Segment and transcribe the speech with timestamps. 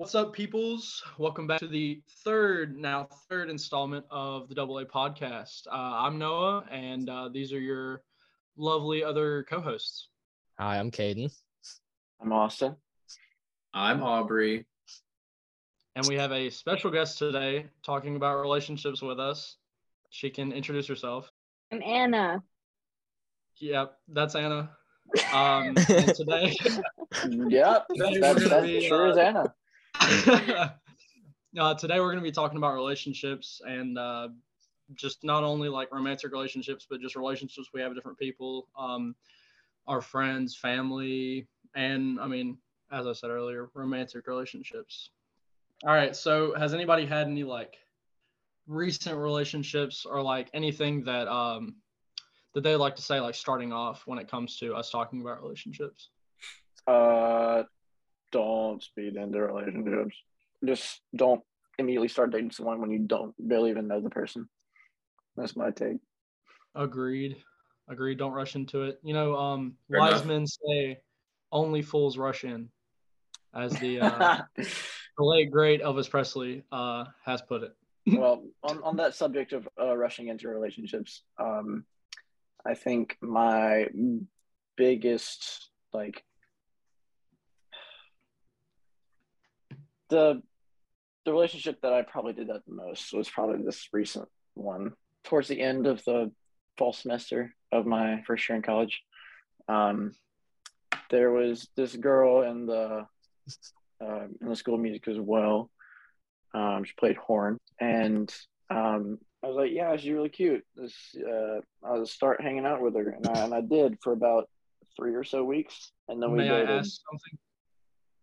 [0.00, 1.02] What's up, peoples?
[1.18, 5.66] Welcome back to the third, now third installment of the Double A podcast.
[5.66, 8.02] Uh, I'm Noah, and uh, these are your
[8.56, 10.08] lovely other co-hosts.
[10.58, 11.30] Hi, I'm Caden.
[12.18, 12.76] I'm Austin.
[13.74, 14.64] I'm Aubrey.
[15.94, 19.58] And we have a special guest today talking about relationships with us.
[20.08, 21.30] She can introduce herself.
[21.70, 22.42] I'm Anna.
[23.58, 24.70] Yep, that's Anna.
[25.34, 26.56] Um, today,
[27.28, 29.54] Yep, Today we're gonna be, sure uh, is Anna.
[31.58, 34.28] uh, today we're going to be talking about relationships and uh,
[34.94, 39.14] just not only like romantic relationships, but just relationships we have with different people, um,
[39.86, 41.46] our friends, family,
[41.76, 42.58] and I mean,
[42.90, 45.10] as I said earlier, romantic relationships.
[45.86, 46.16] All right.
[46.16, 47.76] So, has anybody had any like
[48.66, 51.76] recent relationships or like anything that um
[52.54, 55.40] that they like to say like starting off when it comes to us talking about
[55.40, 56.10] relationships?
[56.86, 57.62] Uh,
[58.32, 60.16] don't speed into relationships.
[60.64, 61.42] Just don't
[61.78, 64.48] immediately start dating someone when you don't barely even know the person.
[65.36, 65.98] That's my take.
[66.74, 67.36] Agreed.
[67.88, 68.18] Agreed.
[68.18, 69.00] Don't rush into it.
[69.02, 70.26] You know, um, Fair wise enough.
[70.26, 70.98] men say
[71.50, 72.68] only fools rush in,
[73.54, 74.68] as the, uh, the
[75.18, 77.74] late great Elvis Presley uh, has put it.
[78.18, 81.84] well, on, on that subject of uh, rushing into relationships, um,
[82.64, 83.86] I think my
[84.76, 86.24] biggest like
[90.10, 90.42] the
[91.24, 94.92] the relationship that I probably did that the most was probably this recent one
[95.24, 96.32] towards the end of the
[96.78, 99.02] fall semester of my first year in college.
[99.68, 100.12] Um,
[101.10, 103.06] there was this girl in the
[104.02, 105.70] uh, in the school of music as well.
[106.54, 108.32] Um, she played horn, and
[108.70, 112.94] um, I was like, "Yeah, she's really cute." This, uh, I'll start hanging out with
[112.96, 114.48] her, and I, and I did for about
[114.96, 117.38] three or so weeks, and then we May I ask something?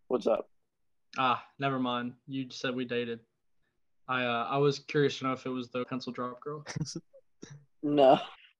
[0.08, 0.48] What's up?
[1.16, 2.14] Ah, never mind.
[2.26, 3.20] You said we dated.
[4.08, 6.64] I uh, I was curious to know if it was the pencil drop girl.
[7.80, 8.18] No,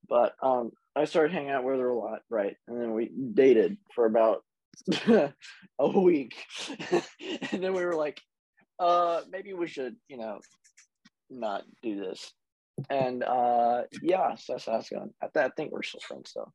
[0.09, 2.57] but um, I started hanging out with her a lot, right?
[2.69, 4.45] And then we dated for about
[5.09, 6.37] a week,
[7.51, 8.21] and then we were like,
[8.79, 10.39] "Uh, maybe we should, you know,
[11.31, 12.33] not do this."
[12.91, 15.13] And uh, yeah, so that's how it's going.
[15.21, 16.53] I, th- I think we're still friends, though.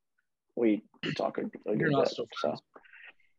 [0.56, 0.84] We
[1.16, 2.62] talk a, a You're good not bit, still so friends.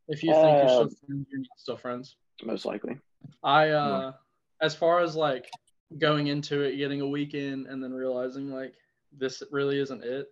[0.08, 2.16] If you think you're still Uh, friends, you're not still friends.
[2.42, 2.98] Most likely.
[3.42, 4.12] I uh
[4.60, 5.50] as far as like
[5.98, 8.74] going into it, getting a weekend and then realizing like
[9.16, 10.28] this really isn't it.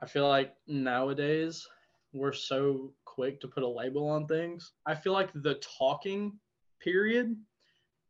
[0.00, 1.66] I feel like nowadays
[2.12, 4.72] we're so quick to put a label on things.
[4.86, 6.38] I feel like the talking
[6.80, 7.36] period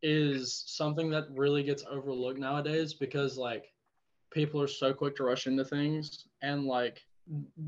[0.02, 3.72] is something that really gets overlooked nowadays because like
[4.30, 7.02] people are so quick to rush into things and like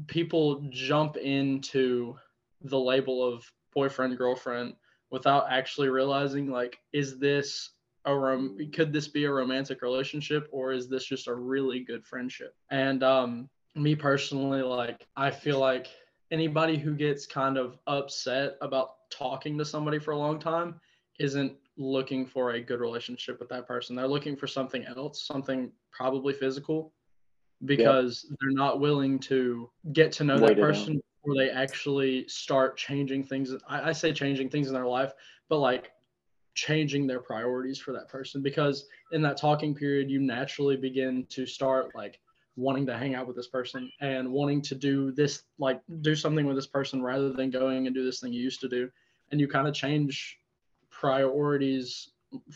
[0.07, 2.17] people jump into
[2.63, 4.75] the label of boyfriend girlfriend
[5.11, 7.71] without actually realizing like is this
[8.05, 12.05] a rom- could this be a romantic relationship or is this just a really good
[12.07, 12.55] friendship?
[12.71, 15.87] And um me personally like i feel like
[16.31, 20.81] anybody who gets kind of upset about talking to somebody for a long time
[21.19, 23.97] isn't looking for a good relationship with that person.
[23.97, 26.93] They're looking for something else something probably physical
[27.65, 32.77] because they're not willing to get to know Wait that person before they actually start
[32.77, 33.55] changing things.
[33.69, 35.13] I, I say changing things in their life,
[35.49, 35.93] but like
[36.55, 41.47] changing their priorities for that person because in that talking period, you naturally begin to
[41.47, 42.21] start like
[42.57, 46.47] wanting to hang out with this person and wanting to do this, like do something
[46.47, 48.91] with this person rather than going and do this thing you used to do.
[49.31, 50.39] And you kind of change
[50.91, 52.11] priorities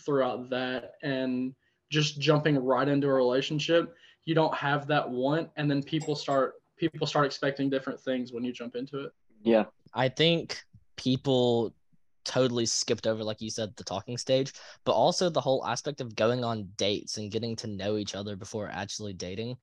[0.04, 1.54] throughout that and
[1.90, 3.94] just jumping right into a relationship
[4.24, 6.54] you don't have that want and then people start
[6.90, 9.12] people start expecting different things when you jump into it
[9.44, 10.62] Yeah, I think
[10.96, 11.74] people
[12.24, 14.52] totally skipped over, like you said, the talking stage,
[14.84, 18.36] but also the whole aspect of going on dates and getting to know each other
[18.36, 19.56] before actually dating.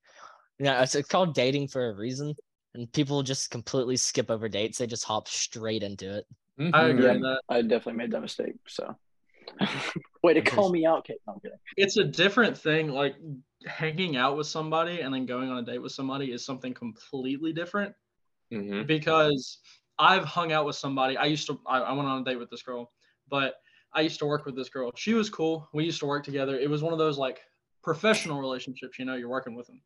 [0.60, 2.36] You know, it's, it's called dating for a reason,
[2.76, 4.78] and people just completely skip over dates.
[4.78, 6.26] They just hop straight into it.
[6.74, 6.90] i Mhm.
[6.90, 7.14] agree Yeah.
[7.20, 8.56] that I definitely made that mistake.
[8.68, 8.98] So,
[10.24, 11.18] way to call me out, Kate.
[11.28, 11.58] No, I'm kidding.
[11.78, 13.16] it's a different thing like
[13.66, 17.52] hanging out with somebody and then going on a date with somebody is something completely
[17.54, 17.94] different
[18.54, 18.88] Mhm.
[18.88, 19.60] because
[19.98, 21.18] I've hung out with somebody.
[21.18, 22.92] I used to, I, I went on a date with this girl,
[23.30, 23.56] but
[23.94, 24.92] I used to work with this girl.
[24.96, 25.68] She was cool.
[25.74, 26.58] We used to work together.
[26.58, 27.42] It was one of those like
[27.84, 29.82] professional relationships, you know, you're working with them.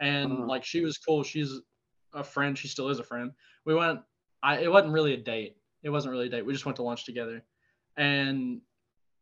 [0.00, 0.46] And Uh-huh.
[0.46, 1.22] like she was cool.
[1.22, 1.52] She's
[2.14, 2.56] a friend.
[2.56, 3.32] She still is a friend.
[3.66, 4.00] We went,
[4.42, 5.56] I, it wasn't really a date.
[5.82, 6.46] It wasn't really a date.
[6.46, 7.44] We just went to lunch together.
[7.96, 8.62] And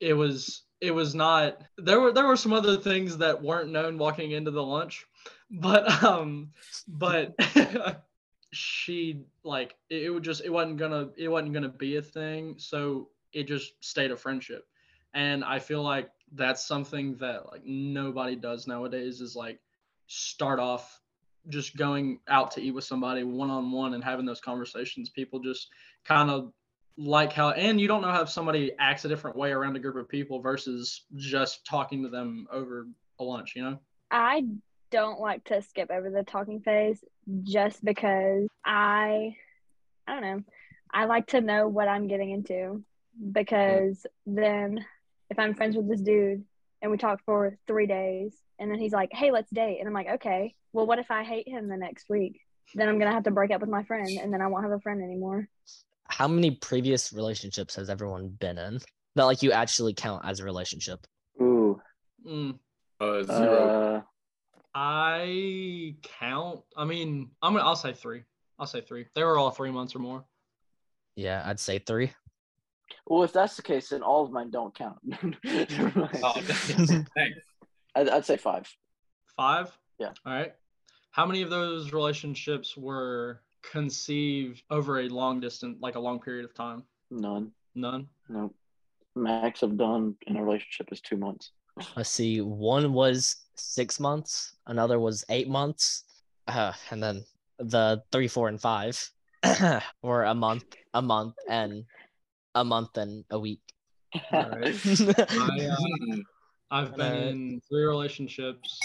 [0.01, 3.99] it was, it was not, there were, there were some other things that weren't known
[3.99, 5.07] walking into the lunch,
[5.51, 6.51] but, um,
[6.87, 7.35] but
[8.53, 12.55] she like it, it would just it wasn't gonna it wasn't gonna be a thing
[12.57, 14.67] so it just stayed a friendship.
[15.15, 19.61] And I feel like that's something that like nobody does nowadays is like
[20.07, 21.01] start off
[21.49, 25.11] just going out to eat with somebody one on one and having those conversations.
[25.11, 25.69] People just
[26.05, 26.53] kind of
[26.99, 29.97] like how and you don't know how somebody acts a different way around a group
[29.97, 32.87] of people versus just talking to them over
[33.21, 33.79] a lunch, you know?
[34.11, 34.45] I
[34.91, 37.03] don't like to skip over the talking phase
[37.43, 39.37] just because I
[40.07, 40.43] I don't know.
[40.93, 42.85] I like to know what I'm getting into
[43.33, 44.85] because then
[45.31, 46.45] if I'm friends with this dude
[46.81, 49.95] and we talk for 3 days and then he's like, "Hey, let's date." And I'm
[49.95, 50.55] like, "Okay.
[50.73, 52.41] Well, what if I hate him the next week?
[52.75, 54.73] Then I'm to have to break up with my friend and then I won't have
[54.73, 55.49] a friend anymore."
[56.09, 58.79] How many previous relationships has everyone been in
[59.17, 61.07] that like you actually count as a relationship?
[61.41, 61.81] Ooh.
[62.27, 62.59] Mm,
[63.01, 64.03] Uh, zero.
[64.03, 64.03] Uh,
[64.75, 66.61] I count.
[66.77, 67.65] I mean, I'm gonna.
[67.65, 68.25] I'll say three.
[68.59, 69.07] I'll say three.
[69.15, 70.25] They were all three months or more.
[71.15, 72.13] Yeah, I'd say three.
[73.07, 74.99] well, if that's the case, then all of mine don't count.
[76.23, 77.41] Oh, thanks.
[77.95, 78.69] I'd, I'd say five.
[79.37, 79.77] Five.
[79.99, 80.13] Yeah.
[80.27, 80.53] All right.
[81.11, 86.45] How many of those relationships were conceived over a long distance, like a long period
[86.45, 86.83] of time?
[87.11, 87.53] None.
[87.75, 88.09] None.
[88.29, 88.55] Nope.
[89.15, 91.53] Max I've done in a relationship is two months.
[91.97, 92.41] Let's see.
[92.41, 96.05] One was six months, another was eight months,
[96.47, 97.25] uh, and then
[97.59, 98.99] the three, four, and five
[100.03, 100.65] were a month,
[100.95, 101.85] a month, and
[102.55, 103.61] a month and a week.
[104.33, 104.75] All right.
[105.31, 106.17] I, uh.
[106.71, 108.79] I've been in three relationships,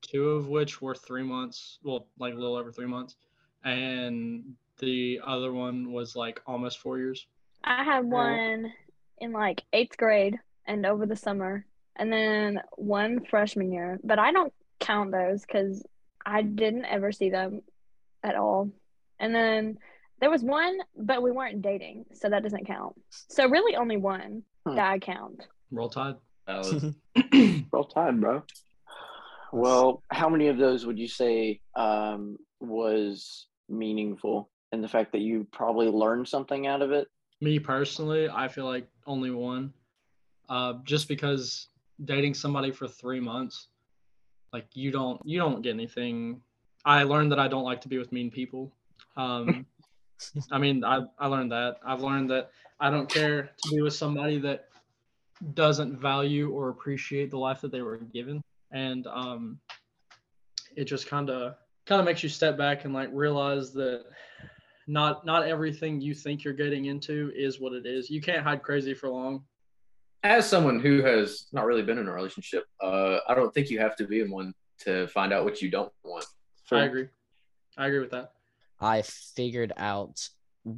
[0.00, 3.16] two of which were three months, well, like a little over three months,
[3.64, 7.26] and the other one was like almost four years.
[7.64, 8.72] I had one
[9.18, 11.64] in like 8th grade and over the summer
[11.96, 15.84] and then one freshman year, but I don't count those cuz
[16.26, 17.62] I didn't ever see them
[18.22, 18.70] at all.
[19.20, 19.78] And then
[20.20, 22.94] there was one, but we weren't dating, so that doesn't count.
[23.10, 24.76] So really only one Hmm.
[24.76, 25.46] that I count.
[25.72, 26.16] Roll Tide.
[26.46, 26.94] Valid.
[27.72, 28.42] Roll Tide, bro.
[29.52, 35.20] Well, how many of those would you say um, was meaningful in the fact that
[35.20, 37.08] you probably learned something out of it?
[37.40, 39.72] Me personally, I feel like only one.
[40.48, 41.68] Uh, just because
[42.04, 43.68] dating somebody for three months,
[44.52, 46.40] like you don't you don't get anything.
[46.84, 48.72] I learned that I don't like to be with mean people.
[49.16, 49.66] Um,
[50.52, 51.76] I mean, I I learned that.
[51.84, 54.68] I've learned that I don't care to be with somebody that
[55.54, 59.58] doesn't value or appreciate the life that they were given, and um,
[60.76, 61.54] it just kind of
[61.86, 64.04] kind of makes you step back and like realize that
[64.86, 68.10] not not everything you think you're getting into is what it is.
[68.10, 69.44] You can't hide crazy for long.
[70.24, 73.80] As someone who has not really been in a relationship, uh, I don't think you
[73.80, 76.24] have to be in one to find out what you don't want.
[76.70, 77.08] I agree.
[77.76, 78.32] I agree with that.
[78.80, 80.26] I figured out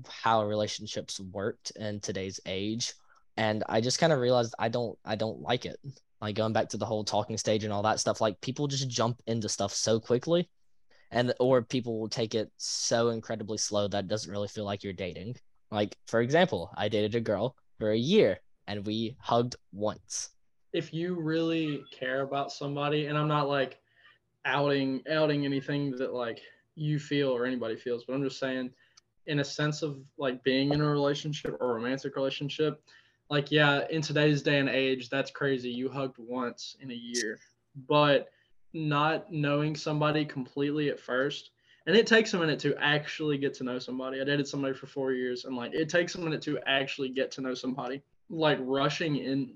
[0.08, 2.94] how relationships worked in today's age
[3.36, 5.78] and I just kind of realized I don't I don't like it.
[6.20, 8.88] Like going back to the whole talking stage and all that stuff like people just
[8.88, 10.48] jump into stuff so quickly
[11.10, 14.82] and or people will take it so incredibly slow that it doesn't really feel like
[14.82, 15.36] you're dating.
[15.70, 20.30] Like for example, I dated a girl for a year and we hugged once.
[20.72, 23.80] If you really care about somebody, and I'm not like
[24.44, 26.40] outing outing anything that like
[26.74, 28.70] you feel or anybody feels, but I'm just saying
[29.26, 32.82] in a sense of like being in a relationship or romantic relationship,
[33.30, 35.70] like yeah, in today's day and age, that's crazy.
[35.70, 37.38] You hugged once in a year.
[37.88, 38.28] But
[38.74, 41.50] not knowing somebody completely at first
[41.86, 44.20] and it takes a minute to actually get to know somebody.
[44.20, 47.30] I dated somebody for four years, and like it takes a minute to actually get
[47.32, 48.02] to know somebody.
[48.30, 49.54] Like rushing in,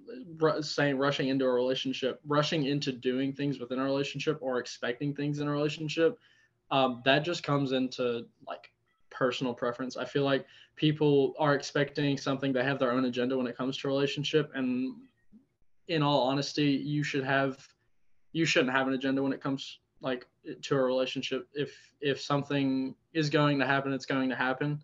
[0.60, 5.38] saying rushing into a relationship, rushing into doing things within a relationship, or expecting things
[5.38, 6.18] in a relationship,
[6.70, 8.70] um, that just comes into like
[9.10, 9.96] personal preference.
[9.96, 10.44] I feel like
[10.76, 12.52] people are expecting something.
[12.52, 14.96] They have their own agenda when it comes to relationship, and
[15.88, 17.66] in all honesty, you should have,
[18.32, 20.26] you shouldn't have an agenda when it comes like
[20.62, 21.48] to a relationship.
[21.54, 24.80] If if something is going to happen it's going to happen.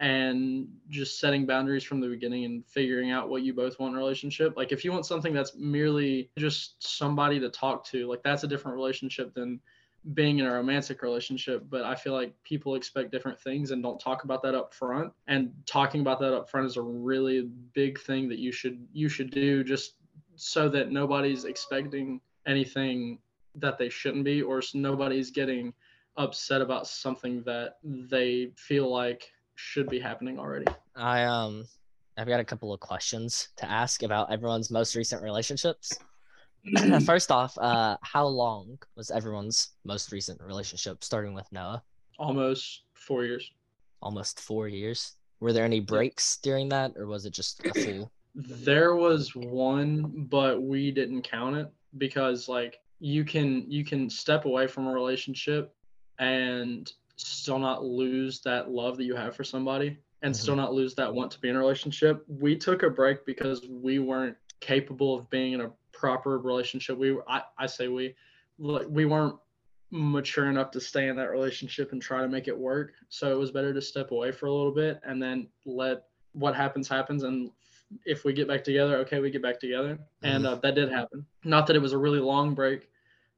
[0.00, 3.96] And just setting boundaries from the beginning and figuring out what you both want in
[3.96, 4.56] a relationship.
[4.56, 8.46] Like if you want something that's merely just somebody to talk to like that's a
[8.46, 9.58] different relationship than
[10.14, 11.64] being in a romantic relationship.
[11.68, 15.12] But i feel like people expect different things and don't talk about that up front.
[15.26, 19.08] And talking about that up front is a really big thing that you should you
[19.08, 19.94] should do just
[20.36, 23.18] so that nobody's expecting anything
[23.54, 25.72] that they shouldn't be or nobody's getting
[26.16, 30.66] upset about something that they feel like should be happening already.
[30.96, 31.66] I um
[32.16, 35.92] I've got a couple of questions to ask about everyone's most recent relationships.
[37.04, 41.82] First off, uh how long was everyone's most recent relationship starting with Noah?
[42.18, 43.52] Almost 4 years.
[44.02, 45.12] Almost 4 years.
[45.40, 50.26] Were there any breaks during that or was it just a full There was one,
[50.28, 54.92] but we didn't count it because like you can you can step away from a
[54.92, 55.74] relationship
[56.18, 60.38] and still not lose that love that you have for somebody and Mhm.
[60.38, 62.24] still not lose that want to be in a relationship.
[62.28, 66.98] We took a break because we weren't capable of being in a proper relationship.
[66.98, 68.14] We I, I say we
[68.58, 69.36] like we weren't
[69.90, 72.92] mature enough to stay in that relationship and try to make it work.
[73.08, 76.54] So it was better to step away for a little bit and then let what
[76.54, 77.50] happens happens and
[78.04, 79.98] if we get back together, okay, we get back together.
[80.22, 81.24] And uh, that did happen.
[81.44, 82.88] Not that it was a really long break,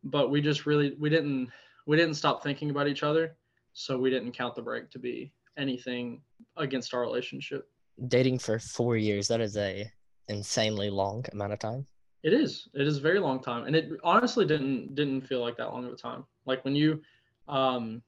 [0.05, 1.51] but we just really we didn't
[1.87, 3.37] we didn't stop thinking about each other,
[3.73, 6.21] so we didn't count the break to be anything
[6.57, 7.69] against our relationship.
[8.09, 9.91] Dating for four years, that is a
[10.29, 11.87] insanely long amount of time.
[12.23, 12.69] It is.
[12.75, 15.85] It is a very long time, and it honestly didn't didn't feel like that long
[15.85, 16.25] of a time.
[16.47, 17.03] Like when you,
[17.49, 18.03] um,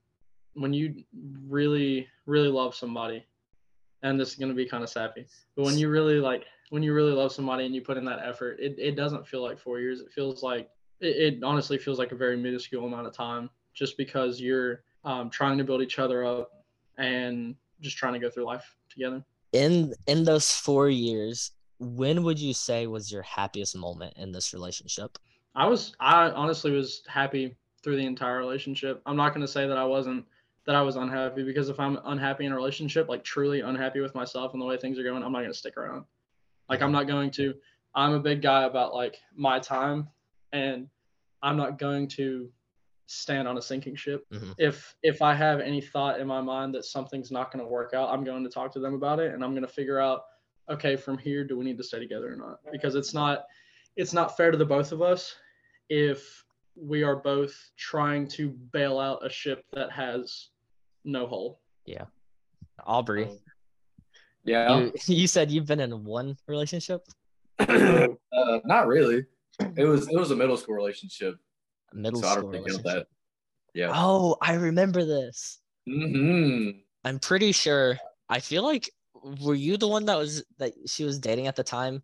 [0.55, 1.05] when you
[1.47, 3.25] really really love somebody,
[4.03, 6.95] and this is gonna be kind of sappy, but when you really like when you
[6.95, 9.79] really love somebody and you put in that effort, it, it doesn't feel like four
[9.79, 10.01] years.
[10.01, 13.99] It feels like it, it honestly feels like a very minuscule amount of time, just
[13.99, 16.51] because you're um, trying to build each other up
[16.97, 19.23] and just trying to go through life together.
[19.53, 24.55] In in those four years, when would you say was your happiest moment in this
[24.55, 25.19] relationship?
[25.55, 29.03] I was I honestly was happy through the entire relationship.
[29.05, 30.25] I'm not going to say that I wasn't
[30.67, 34.15] that I was unhappy because if I'm unhappy in a relationship, like truly unhappy with
[34.15, 36.05] myself and the way things are going, I'm not going to stick around.
[36.69, 37.55] Like I'm not going to
[37.95, 40.09] I'm a big guy about like my time
[40.53, 40.89] and
[41.43, 42.51] I'm not going to
[43.07, 44.25] stand on a sinking ship.
[44.33, 44.55] Mhm.
[44.59, 47.93] If if I have any thought in my mind that something's not going to work
[47.93, 50.23] out, I'm going to talk to them about it and I'm going to figure out
[50.71, 52.61] okay, from here do we need to stay together or not?
[52.71, 53.47] Because it's not
[53.97, 55.35] it's not fair to the both of us
[55.91, 56.45] if
[56.77, 60.49] we are both trying to bail out a ship that has
[61.05, 61.61] no hole.
[61.87, 62.05] Yeah.
[62.85, 63.29] Aubrey,
[64.45, 64.79] Yeah.
[64.79, 67.03] you, you said you've been in one relationship,
[67.59, 68.07] uh,
[68.65, 69.25] not really.
[69.77, 71.37] It was it was a middle school relationship,
[71.93, 73.07] middle so I school don't really count relationship.
[73.75, 73.79] that.
[73.79, 73.91] Yeah.
[73.95, 75.61] Oh, I remember this.
[75.89, 76.79] Mm-hmm.
[77.05, 77.99] I'm pretty sure.
[78.29, 78.91] I feel like
[79.41, 82.03] were you the one that was that she was dating at the time?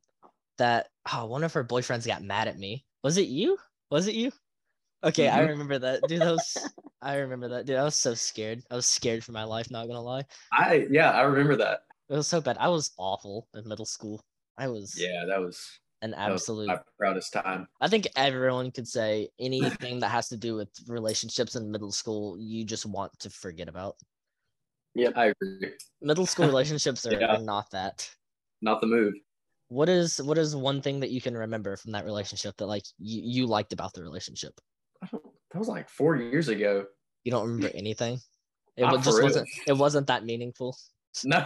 [0.59, 2.85] That oh, one of her boyfriends got mad at me.
[3.03, 3.59] Was it you?
[3.91, 4.33] Was it you?
[5.05, 5.49] Okay, I Mhm.
[5.49, 6.07] remember that.
[6.07, 7.67] Dude, that was I remember that.
[7.67, 8.63] Dude, I was so scared.
[8.71, 10.25] I was scared for my life, not gonna lie.
[10.53, 11.83] I yeah, I remember that.
[12.09, 12.57] It was so bad.
[12.59, 14.25] I was awful in middle school.
[14.57, 17.69] I was Yeah, that was, an was absolute my proudest time.
[17.81, 22.37] I think everyone could say anything that has to do with relationships in middle school,
[22.41, 23.97] you just want to forget about.
[24.95, 25.75] Yeah, I agree.
[26.01, 27.37] Middle school relationships are, Yeah.
[27.37, 28.11] are not that.
[28.63, 29.15] Not the move.
[29.69, 32.85] What is what is one thing that you can remember from that relationship that like
[32.99, 34.59] you, you liked about the relationship?
[35.59, 36.87] I that was like four years ago.
[37.25, 38.21] You don't remember anything?
[38.77, 40.77] It Not just wasn't it wasn't that meaningful.
[41.25, 41.43] No.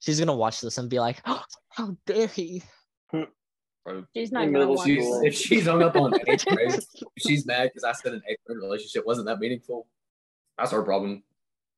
[0.00, 2.62] She's gonna watch this and be like, oh, how dare he?
[3.10, 6.78] Bro, She's not In gonna watch she's, if she's hung up on eighth grade,
[7.18, 9.86] she's mad because I said an eighth grade relationship wasn't that meaningful,
[10.58, 11.22] that's her problem.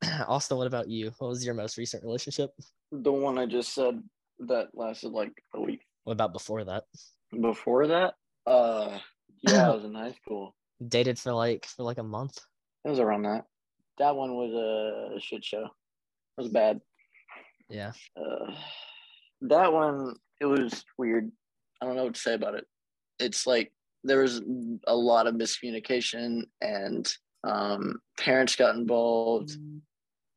[0.27, 1.13] Austin, what about you?
[1.19, 2.51] What was your most recent relationship?
[2.91, 4.03] The one I just said
[4.41, 5.83] that lasted like a week.
[6.03, 6.85] What about before that?
[7.41, 8.15] Before that,
[8.47, 8.99] uh,
[9.43, 10.55] yeah, I was in high school.
[10.87, 12.39] Dated for like for like a month.
[12.85, 13.45] It was around that.
[13.99, 15.65] That one was a shit show.
[15.65, 16.81] It was bad.
[17.69, 17.93] Yeah.
[18.17, 18.53] Uh,
[19.43, 21.31] that one, it was weird.
[21.81, 22.67] I don't know what to say about it.
[23.19, 23.73] It's like
[24.05, 24.43] there was
[24.87, 27.13] a lot of miscommunication, and
[27.45, 29.53] um, parents got involved,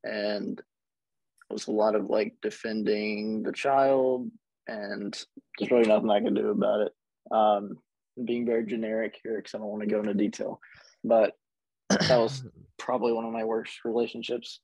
[0.03, 4.29] and it was a lot of like defending the child,
[4.67, 5.17] and
[5.57, 6.93] there's really nothing I can do about it.
[7.31, 7.77] Um,
[8.23, 10.59] being very generic here because I don't want to go into detail,
[11.03, 11.33] but
[11.89, 12.43] that was
[12.77, 14.59] probably one of my worst relationships.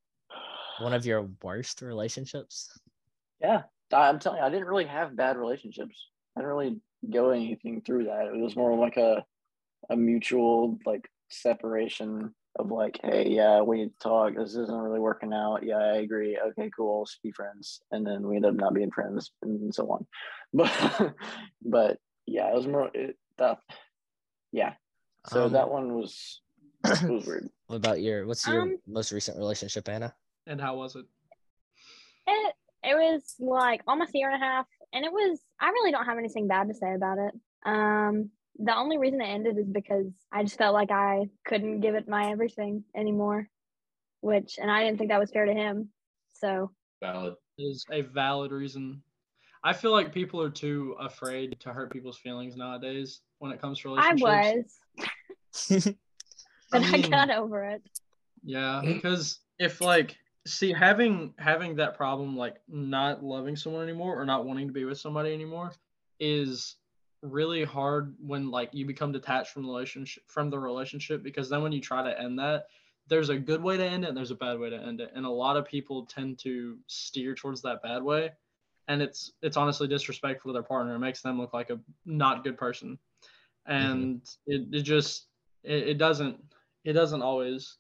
[0.80, 2.70] one of your worst relationships.
[3.42, 3.64] Yeah,
[3.94, 5.96] I'm telling you, I didn't really have bad relationships.
[6.36, 8.28] I didn't really go anything through that.
[8.28, 9.24] It was more like a
[9.90, 14.36] a mutual like separation of like, hey, yeah, we need to talk.
[14.36, 15.64] This isn't really working out.
[15.64, 16.38] Yeah, I agree.
[16.50, 17.00] Okay, cool.
[17.00, 17.82] Let's be friends.
[17.92, 20.06] And then we end up not being friends and so on.
[20.52, 21.14] But
[21.64, 23.60] but yeah, it was more it, that.
[24.52, 24.74] Yeah.
[25.28, 26.42] So Um, that one was
[26.84, 27.50] was weird.
[27.68, 30.14] What about your what's your Um, most recent relationship, Anna?
[30.48, 31.06] And how was it?
[32.28, 35.40] It it was like almost a year and a half, and it was.
[35.60, 37.34] I really don't have anything bad to say about it.
[37.66, 41.96] Um, the only reason it ended is because I just felt like I couldn't give
[41.96, 43.50] it my everything anymore,
[44.22, 45.90] which, and I didn't think that was fair to him.
[46.34, 47.36] So Valid.
[47.58, 49.02] Is a valid reason.
[49.66, 53.80] I feel like people are too afraid to hurt people's feelings nowadays when it comes
[53.80, 54.80] to relationships.
[55.72, 55.96] I was,
[56.72, 57.82] but I, mean, got over it.
[58.44, 58.94] Yeah, mm.
[58.94, 64.46] because if like see having having that problem like not loving someone anymore or not
[64.46, 65.72] wanting to be with somebody anymore
[66.20, 66.76] is
[67.22, 71.62] really hard when like you become detached from the relationship from the relationship because then
[71.62, 72.68] when you try to end that
[73.08, 75.12] there's a good way to end it and there's a bad way to end it
[75.14, 78.32] and a lot of people tend to steer towards that bad way
[78.90, 80.96] and it's it's honestly disrespectful to their partner.
[80.96, 82.98] It makes them look like a not good person.
[83.68, 85.28] And it, it just
[85.64, 86.38] it, it doesn't
[86.84, 87.78] it doesn't always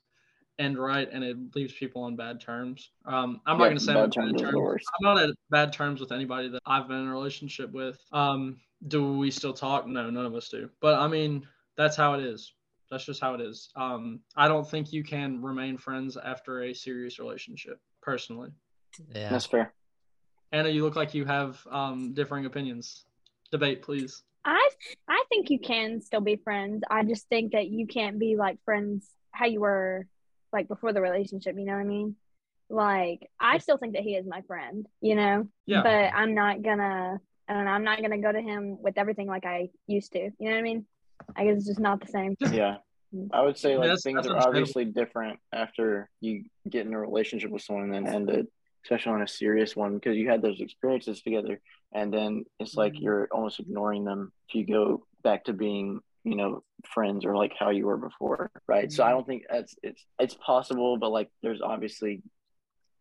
[0.60, 2.92] end right and it leaves people on bad terms.
[3.06, 4.86] Um i'm not going to say I'm bad on terms bad terms.
[4.88, 8.00] i'm not at bad terms with anybody that i've been in a relationship with.
[8.13, 9.88] Um do we still talk?
[9.88, 10.70] No none of us do.
[10.80, 12.54] But i mean that's how it is.
[12.92, 13.70] That's just how it is.
[13.75, 18.51] Um i don't think you can remain friends after a serious relationship personally.
[19.16, 19.30] Yeah.
[19.30, 19.74] That's fair.
[20.51, 23.06] Anna you look like you have um differing opinions
[23.51, 24.70] debate please I
[25.08, 26.82] I think you can still be friends.
[26.89, 30.08] I just think that you can't be like friends how you were
[30.53, 32.15] like before the relationship, you know what I mean?
[32.70, 35.48] Like I still think that he is my friend, you know?
[35.65, 35.84] Yeah.
[35.84, 39.27] But I'm not gonna I don't know, I'm not gonna go to him with everything
[39.27, 40.20] like I used to.
[40.20, 40.86] You know what I mean?
[41.36, 42.38] I guess it's just not the same.
[42.50, 42.77] Yeah.
[43.34, 47.00] I would say like That's- things that's are obviously different after you get in a
[47.00, 48.48] relationship with someone and then end it,
[48.83, 51.59] especially on a serious one because you had those experiences together
[51.93, 53.01] and then it's like Mhm.
[53.01, 57.53] you're almost ignoring them if you go back to being, you know, friends or like
[57.57, 58.51] how you were before.
[58.67, 58.91] Right.
[58.91, 59.12] So I Mhm.
[59.12, 62.21] don't think that's it's it's possible, but like there's obviously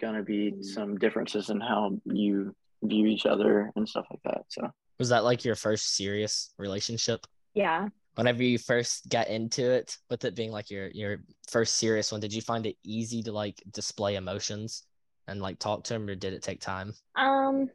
[0.01, 4.45] gonna be some differences in how you view each other and stuff like that.
[4.49, 7.27] So Was that like your first serious relationship?
[7.55, 7.89] Yeah.
[8.15, 12.21] Whenever you first got into it, with it being like your your first serious one,
[12.21, 14.83] did you find it easy to like display emotions
[15.29, 16.95] and like talk to him, or did it take time?
[17.15, 17.71] Um,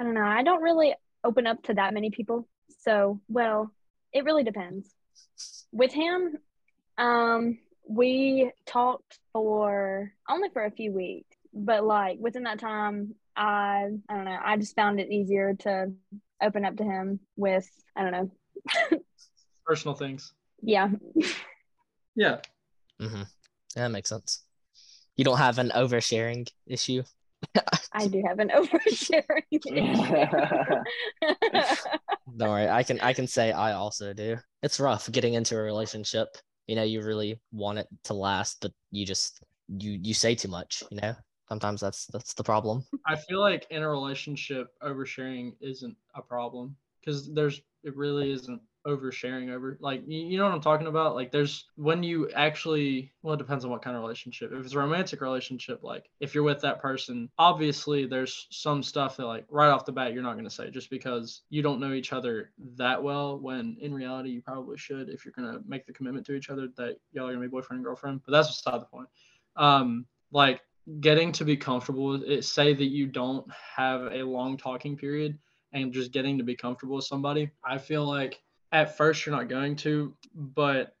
[0.00, 0.24] I don't know.
[0.24, 2.48] I don't really open up to that many people.
[2.80, 3.70] So, well,
[4.12, 4.90] it really depends.
[5.72, 6.38] With him,
[6.96, 13.88] um, we talked for only for a few weeks, but like within that time, I
[14.08, 14.38] I don't know.
[14.42, 15.92] I just found it easier to
[16.42, 18.98] open up to him with I don't know.
[19.64, 20.32] personal things
[20.62, 20.88] Yeah,
[22.16, 22.38] yeah
[23.00, 23.22] Mm-hmm.
[23.76, 24.42] Yeah, that makes sense.
[25.18, 27.02] You don't have an oversharing issue.
[27.92, 29.64] I do have an oversharing issue.
[32.36, 34.36] Don't worry, I can I can say I also do.
[34.62, 36.28] It's rough getting into a relationship.
[36.68, 40.48] You know, you really want it to last, but you just you you say too
[40.48, 40.84] much.
[40.90, 41.14] You know,
[41.48, 42.84] sometimes that's that's the problem.
[43.04, 48.60] I feel like in a relationship, oversharing isn't a problem because there's it really isn't
[48.88, 51.14] oversharing over like you, know what I'm talking about.
[51.14, 54.50] Like there's when you actually well, it depends on what kind of relationship.
[54.52, 59.16] If it's a romantic relationship, like if you're with that person, obviously there's some stuff
[59.18, 61.92] that like right off the bat you're not gonna say just because you don't know
[61.92, 63.38] each other that well.
[63.38, 66.68] When in reality you probably should if you're gonna make the commitment to each other
[66.76, 68.22] that y'all are gonna be boyfriend and girlfriend.
[68.24, 69.08] But that's beside the point.
[69.56, 70.60] Um, like
[71.00, 73.46] getting to be comfortable with it say that you don't
[73.76, 75.38] have a long talking period
[75.72, 78.40] and just getting to be comfortable with somebody i feel like
[78.72, 80.94] at first you're not going to but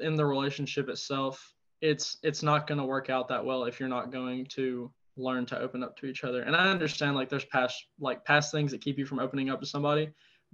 [0.00, 3.88] in the relationship itself it's it's not going to work out that well if you're
[3.88, 6.42] not going to learn to open up to each other.
[6.42, 9.60] And i understand like there's past like past things that keep you from opening up
[9.60, 10.10] to somebody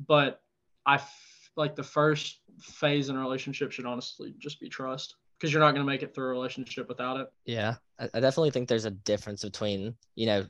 [0.07, 0.41] but
[0.87, 5.53] i f- like the first phase in a relationship should honestly just be trust because
[5.53, 8.69] you're not going to make it through a relationship without it Yeah, I, definitely think
[8.69, 10.47] there's a difference between, you know,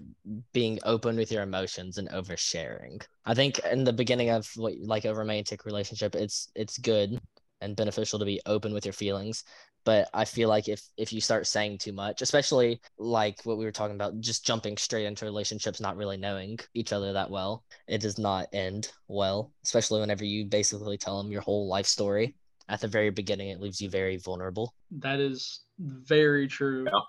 [0.53, 3.03] being open with your emotions and oversharing.
[3.25, 7.21] I think in the beginning of what like a romantic relationship, it's it's good
[7.61, 9.45] and beneficial to be open with your feelings.
[9.85, 13.65] But I feel like if if you start saying too much, especially like what we
[13.65, 17.65] were talking about, just jumping straight into relationships, not really knowing each other that well,
[17.87, 19.53] it does not end well.
[19.65, 22.35] Especially whenever you basically tell them your whole life story
[22.69, 24.75] at the very beginning, it leaves you very vulnerable.
[24.91, 26.87] That is very true.
[26.87, 27.01] Yeah.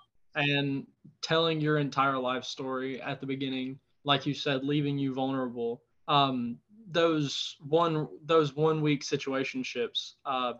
[0.42, 0.86] And
[1.22, 5.82] telling your entire life story at the beginning, like you said, leaving you vulnerable.
[6.08, 6.58] Um,
[6.90, 10.54] those one those one week situationships, uh,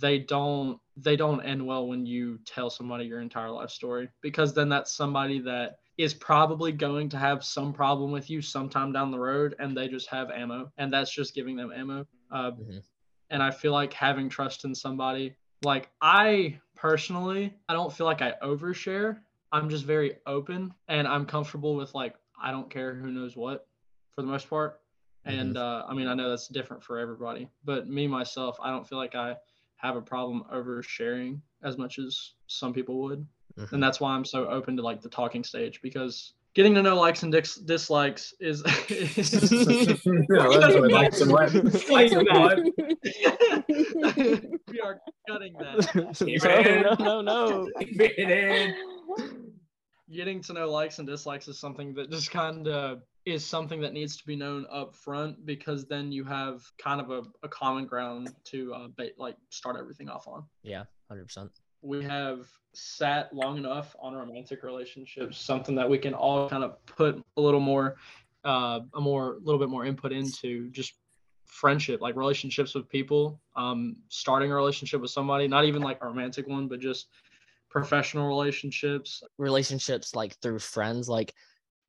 [0.00, 4.52] they don't they don't end well when you tell somebody your entire life story because
[4.52, 9.10] then that's somebody that is probably going to have some problem with you sometime down
[9.10, 12.06] the road and they just have ammo and that's just giving them ammo.
[12.30, 12.82] Uh, Mhm.
[13.30, 18.22] And I feel like having trust in somebody like I personally, I don't feel like
[18.22, 19.18] I overshare.
[19.52, 23.66] I'm just very open and I'm comfortable with like I don't care who knows what
[24.14, 24.80] for the most part.
[25.26, 28.88] And uh, I mean I know that's different for everybody, but me myself, I don't
[28.88, 29.36] feel like I
[29.76, 33.26] have a problem oversharing as much as some people would.
[33.58, 33.72] Mhm.
[33.72, 36.96] And that's why I'm so open to like the talking stage because getting to know
[36.96, 41.30] likes and dis- dislikes is Yeah, likes and.
[41.30, 41.54] Likes
[42.12, 42.28] and
[44.68, 46.20] we are cutting that.
[46.98, 47.68] no, no, no, no.
[47.78, 48.74] Keep it in.
[50.12, 53.92] getting to know likes and dislikes is something that just kind of is something that
[53.92, 57.84] needs to be known up front because then you have kind of a, a common
[57.86, 60.42] ground to uh, ba- like start everything off on.
[60.62, 61.50] Yeah, hundred percent.
[61.82, 66.84] We have sat long enough on romantic relationships, something that we can all kind of
[66.86, 67.96] put a little more,
[68.44, 70.94] uh, a more, a little bit more input into just
[71.46, 76.06] friendship, like relationships with people, um, starting a relationship with somebody, not even like a
[76.06, 77.08] romantic one, but just
[77.70, 79.22] professional relationships.
[79.38, 81.34] Relationships like through friends, like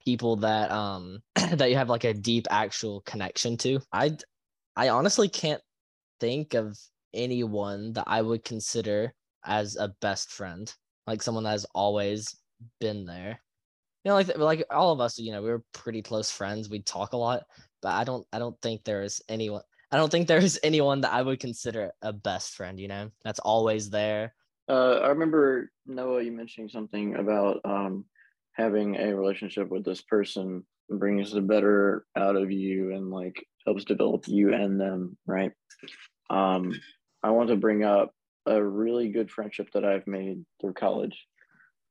[0.04, 1.22] people that um
[1.54, 3.80] that you have like a deep actual connection to.
[3.92, 4.18] I
[4.76, 5.62] I honestly can't
[6.20, 6.78] think of
[7.14, 9.14] anyone that I would consider
[9.46, 10.74] as a best friend,
[11.08, 12.36] like someone that has always
[12.80, 13.40] been there.
[14.04, 16.70] You know, like like all of us, you know, we were pretty close friends.
[16.70, 17.44] We talk a lot,
[17.82, 21.14] but I don't I don't think there is anyone I don't think there's anyone that
[21.14, 24.34] I would consider a best friend, you know, that's always there.
[24.70, 28.06] Uh, I remember Noah, you mentioning something about um,
[28.54, 33.86] having a relationship with this person brings the better out of you and like helps
[33.86, 35.52] develop you and them, right?
[36.30, 36.74] Um,
[37.24, 38.14] I want to bring up
[38.46, 41.28] a really good friendship that I've made through college.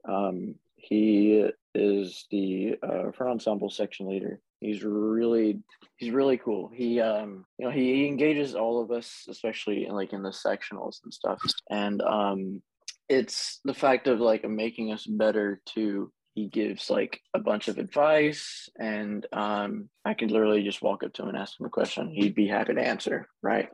[0.08, 4.40] Um, he is the uh, front ensemble section leader.
[4.60, 5.62] He's really
[5.96, 6.70] he's really cool.
[6.72, 10.98] He um you know he, engages all of us, especially in like in the sectionals
[11.02, 11.40] and stuff.
[11.70, 12.62] And um
[13.08, 16.12] it's the fact of like making us better too.
[16.34, 21.12] He gives like a bunch of advice, and um, I can literally just walk up
[21.14, 22.08] to him and ask him a question.
[22.08, 23.68] He'd be happy to answer, right?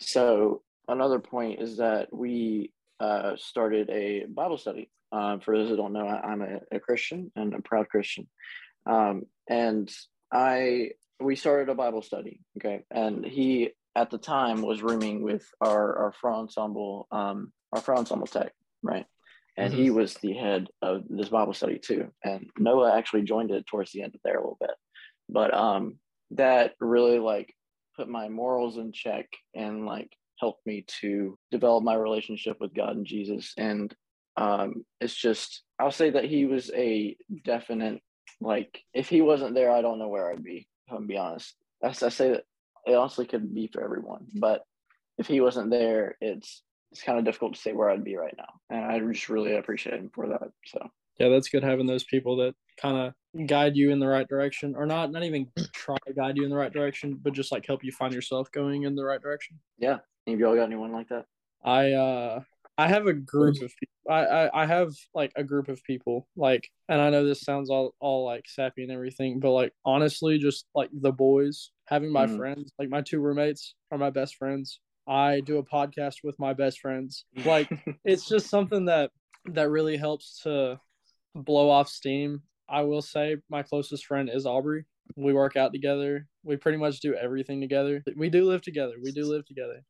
[0.00, 4.90] So another point is that we uh, started a Bible study.
[5.10, 8.28] Um, for those who don't know, I, am a, a, Christian and a proud Christian,
[8.86, 9.94] um, and
[10.32, 12.40] I we started a Bible study.
[12.56, 17.80] Okay, and he at the time was rooming with our our front ensemble um, our
[17.80, 19.04] front ensemble tech, right?
[19.56, 19.82] And mm-hmm.
[19.82, 22.10] he was the head of this Bible study too.
[22.24, 24.70] And Noah actually joined it towards the end of there a little bit.
[25.28, 25.98] But um
[26.32, 27.54] that really like
[27.96, 30.10] put my morals in check and like
[30.42, 33.54] helped me to develop my relationship with God and Jesus.
[33.56, 33.94] And
[34.36, 38.00] um it's just I'll say that he was a definite
[38.40, 41.54] like if he wasn't there, I don't know where I'd be, if I'm be honest.
[41.82, 42.44] I, I say that
[42.86, 44.26] it honestly could be for everyone.
[44.34, 44.62] But
[45.16, 48.34] if he wasn't there, it's it's kind of difficult to say where I'd be right
[48.36, 48.52] now.
[48.68, 50.50] And I just really appreciate him for that.
[50.66, 54.28] So yeah, that's good having those people that kind of guide you in the right
[54.28, 57.52] direction, or not not even try to guide you in the right direction, but just
[57.52, 59.58] like help you find yourself going in the right direction.
[59.78, 61.26] Yeah, have y'all got anyone like that?
[61.64, 62.40] I uh
[62.78, 64.10] I have a group of people.
[64.10, 67.70] I, I I have like a group of people like, and I know this sounds
[67.70, 72.26] all all like sappy and everything, but like honestly, just like the boys having my
[72.26, 72.36] mm.
[72.36, 74.80] friends, like my two roommates are my best friends.
[75.06, 77.24] I do a podcast with my best friends.
[77.44, 77.70] Like
[78.04, 79.10] it's just something that
[79.46, 80.80] that really helps to
[81.34, 82.42] blow off steam.
[82.68, 84.86] I will say my closest friend is Aubrey.
[85.16, 86.26] We work out together.
[86.42, 88.02] We pretty much do everything together.
[88.16, 88.94] We do live together.
[89.02, 89.84] We do live together.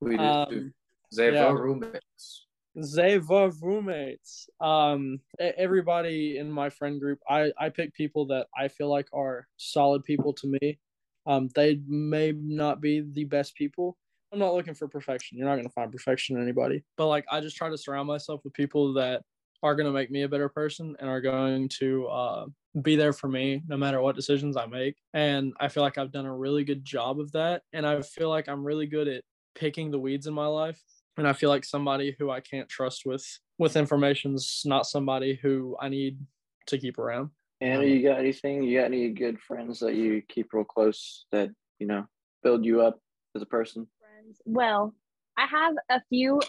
[0.00, 0.22] We do.
[0.22, 0.72] Um,
[1.14, 1.52] Zeva yeah.
[1.52, 2.46] roommates.
[2.78, 4.48] Zeva roommates.
[4.60, 9.46] Um, everybody in my friend group, I I pick people that I feel like are
[9.56, 10.78] solid people to me.
[11.26, 13.98] Um, they may not be the best people,
[14.32, 15.38] I'm not looking for perfection.
[15.38, 16.84] You're not going to find perfection in anybody.
[16.96, 19.22] But like, I just try to surround myself with people that
[19.62, 22.46] are going to make me a better person and are going to uh,
[22.82, 24.96] be there for me no matter what decisions I make.
[25.14, 27.62] And I feel like I've done a really good job of that.
[27.72, 29.24] And I feel like I'm really good at
[29.58, 30.80] picking the weeds in my life.
[31.16, 33.26] And I feel like somebody who I can't trust with
[33.58, 36.18] with information's not somebody who I need
[36.66, 37.30] to keep around.
[37.60, 38.62] And you got anything?
[38.62, 42.06] You got any good friends that you keep real close that you know
[42.44, 43.00] build you up
[43.34, 43.88] as a person?
[44.28, 44.40] friends.
[44.44, 44.94] Well,
[45.36, 46.40] I have a few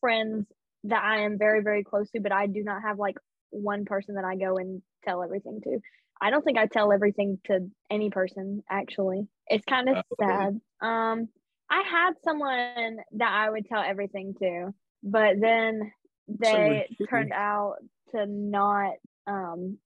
[0.00, 0.46] friends
[0.84, 3.16] that I am very, very close to, but I do not have like
[3.50, 5.78] one person that I go and tell everything to.
[6.20, 9.26] I don't think I tell everything to any person actually.
[9.48, 10.60] It's kind of oh, sad.
[10.80, 11.28] Um
[11.72, 15.90] I had someone that I would tell everything to, but then
[16.28, 17.76] they turned out
[18.14, 18.92] to not
[19.26, 19.78] um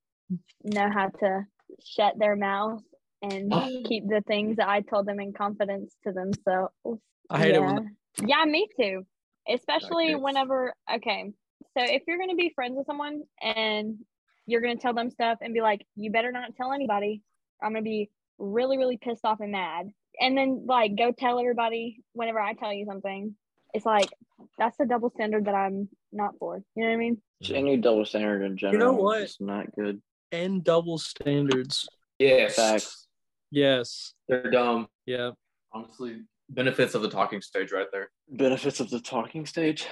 [0.64, 1.44] know how to
[1.84, 2.82] shut their mouth
[3.22, 3.52] and
[3.86, 6.74] keep the things that I told them in confidence to themselves.
[7.30, 7.60] I hate yeah.
[7.60, 7.96] it when
[8.26, 9.06] Yeah, me too.
[9.48, 11.30] Especially whenever okay.
[11.78, 13.98] So if you're gonna be friends with someone and
[14.46, 17.22] you're gonna tell them stuff and be like, you better not tell anybody.
[17.62, 19.90] I'm gonna be really, really pissed off and mad.
[20.20, 23.34] And then like go tell everybody whenever I tell you something.
[23.74, 24.08] It's like
[24.58, 26.62] that's the double standard that I'm not for.
[26.74, 27.20] You know what I mean?
[27.50, 28.72] Any double standard in general.
[28.74, 29.22] You know what?
[29.22, 30.00] It's not good.
[30.32, 31.86] And double standards.
[32.18, 33.06] Yeah, facts.
[33.50, 34.14] Yes.
[34.28, 34.88] They're dumb.
[35.04, 35.32] Yeah.
[35.72, 38.10] Honestly, benefits of the talking stage right there.
[38.30, 39.86] Benefits of the talking stage.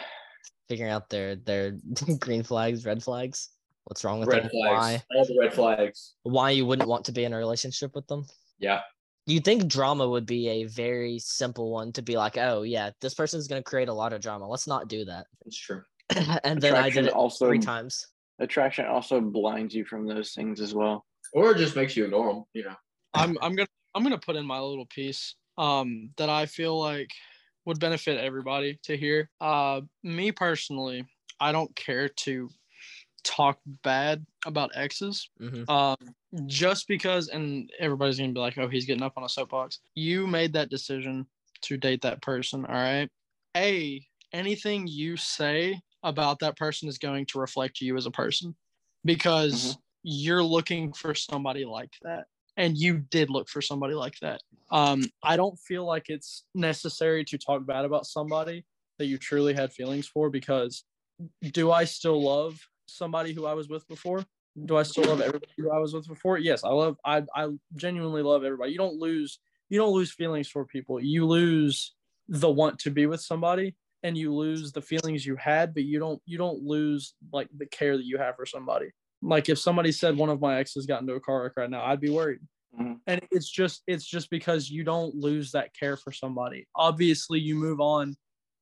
[0.68, 1.72] Figuring out their their
[2.18, 3.50] green flags, red flags.
[3.84, 4.50] What's wrong with Red them?
[4.50, 4.80] flags.
[4.80, 5.02] Why?
[5.18, 6.14] All the red flags.
[6.22, 8.24] Why you wouldn't want to be in a relationship with them?
[8.58, 8.80] Yeah.
[9.26, 13.14] You think drama would be a very simple one to be like, oh yeah, this
[13.14, 14.46] person's gonna create a lot of drama.
[14.46, 15.26] Let's not do that.
[15.46, 15.82] It's true.
[16.44, 18.06] and then I did it also three times.
[18.38, 21.06] attraction also blinds you from those things as well.
[21.32, 22.74] Or it just makes you ignore them, you know.
[23.14, 27.10] I'm I'm gonna I'm gonna put in my little piece um that I feel like
[27.64, 29.30] would benefit everybody to hear.
[29.40, 31.06] Uh me personally,
[31.40, 32.50] I don't care to
[33.24, 35.28] talk bad about exes.
[35.38, 35.96] hmm Um
[36.46, 39.80] just because and everybody's gonna be like, oh, he's getting up on a soapbox.
[39.94, 41.26] You made that decision
[41.62, 43.08] to date that person, all right?
[43.56, 48.54] A anything you say about that person is going to reflect you as a person
[49.04, 52.24] because you're looking for somebody like that
[52.56, 57.24] and you did look for somebody like that um i don't feel like it's necessary
[57.24, 58.64] to talk bad about somebody
[58.98, 60.84] that you truly had feelings for because
[61.52, 64.24] do i still love somebody who i was with before?
[64.66, 66.38] Do i still love everybody who i was with before?
[66.38, 68.72] Yes i love i i genuinely love everybody.
[68.72, 69.38] You don't lose
[69.70, 71.00] you don't lose feelings for people.
[71.00, 71.94] You lose
[72.28, 75.98] the want to be with somebody and you lose the feelings you had but you
[75.98, 78.90] don't you don't lose like the care that you have for somebody.
[79.22, 81.84] Like if somebody said one of my exes got into a car wreck right now
[81.86, 82.40] i'd be worried.
[82.78, 82.98] Mhm.
[83.06, 86.66] and it's just it's just because you don't lose that care for somebody.
[86.74, 88.16] Obviously you move on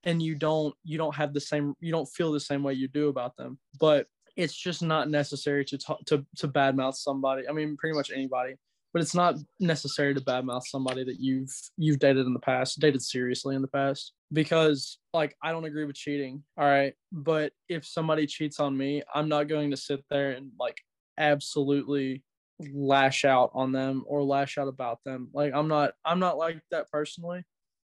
[0.05, 2.89] and you don't you don't have the same you don't feel the same way you
[2.89, 7.53] do about them but it's just not necessary to talk to to badmouth somebody i
[7.53, 8.55] mean pretty much anybody
[8.93, 13.03] but it's not necessary to badmouth somebody that you've you've dated in the past dated
[13.03, 17.87] seriously in the past because like i don't agree with cheating all right but if
[17.87, 20.79] somebody cheats on me i'm not going to sit there and like
[21.19, 22.23] absolutely
[22.73, 26.61] lash out on them or lash out about them like i'm not i'm not like
[26.71, 27.43] that personally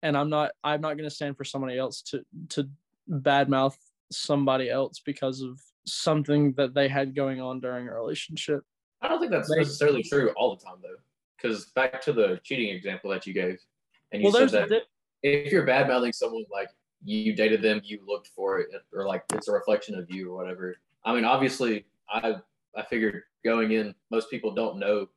[0.03, 2.69] and i'm not i'm not going to stand for somebody else to to
[3.09, 3.75] badmouth
[4.11, 8.63] somebody else because of something that they had going on during a relationship
[9.03, 10.95] I don't think that's They- necessarily true all the time, though.
[11.35, 13.59] Because back to the cheating example that you gave,
[14.13, 14.83] and you well said that
[15.23, 16.69] if you're bad mouthing someone, like
[17.03, 20.37] you dated them, you looked for it, or like it's a reflection of you or
[20.37, 20.77] whatever.
[21.03, 22.35] I mean, obviously, I
[22.77, 25.09] I figured going in, most people don't know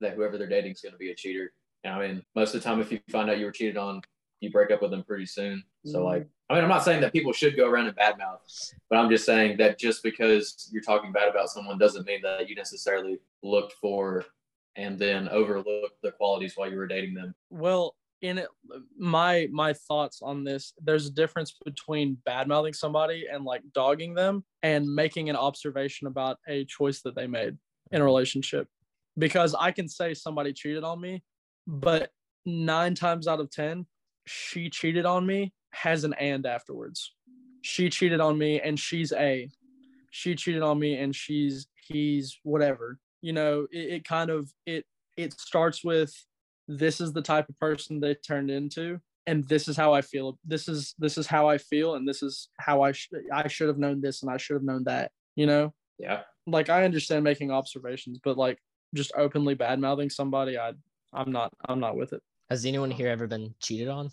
[0.00, 1.52] that whoever they're dating is going to be a cheater.
[1.82, 4.02] And I mean, most of the time, if you find out you were cheated on,
[4.42, 5.62] you break up with them pretty soon.
[5.86, 6.04] So mm-hmm.
[6.04, 9.08] like, I mean, I'm not saying that people should go around and badmouth, but I'm
[9.08, 13.18] just saying that just because you're talking bad about someone doesn't mean that you necessarily
[13.42, 14.24] looked for
[14.76, 17.34] and then overlooked the qualities while you were dating them.
[17.50, 18.48] well in it
[18.96, 24.14] my my thoughts on this there's a difference between bad mouthing somebody and like dogging
[24.14, 27.56] them and making an observation about a choice that they made
[27.90, 28.68] in a relationship
[29.18, 31.22] because i can say somebody cheated on me
[31.66, 32.10] but
[32.46, 33.84] nine times out of ten
[34.26, 37.14] she cheated on me has an and afterwards.
[37.62, 39.48] She cheated on me and she's a.
[40.10, 42.98] She cheated on me and she's he's whatever.
[43.20, 44.84] You know it, it kind of it
[45.16, 46.12] it starts with
[46.68, 50.38] this is the type of person they turned into and this is how i feel
[50.44, 53.68] this is this is how i feel and this is how i should i should
[53.68, 55.72] have known this and i should have known that you know?
[55.98, 56.22] Yeah.
[56.46, 58.58] like i understand making observations but like
[58.94, 60.72] just openly bad mouthing somebody i
[61.12, 64.10] i'm not i'm not with it Has anyone here ever been cheated on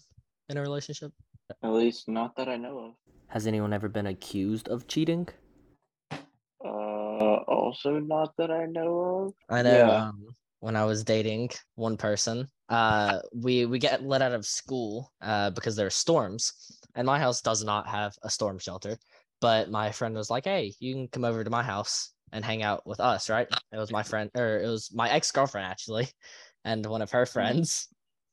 [0.48, 1.12] in a relationship?
[1.62, 2.94] At least not that I know of.
[3.28, 5.28] Has anyone ever been accused of cheating?
[6.64, 9.34] Uh, also not that I know of.
[9.50, 10.08] I know Yeah.
[10.08, 10.24] um,
[10.62, 15.50] when I was dating one person, uh, we we get let out of school uh,
[15.50, 18.98] because there are storms, and my house does not have a storm shelter.
[19.42, 22.64] But my friend was like, "Hey, you can come over to my house and hang
[22.64, 26.08] out with us, right?" It was my friend, or it was my ex girlfriend actually,
[26.64, 27.90] and one of her friends.